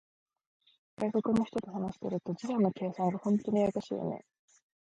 [0.97, 4.25] 海外の人と話していると、時差の計算が本当にややこしいよね。